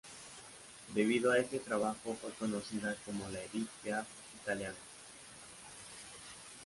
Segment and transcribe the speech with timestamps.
[0.95, 4.07] Debido a este trabajo, fue conocida como la Édith Piaf
[4.41, 4.73] italiana.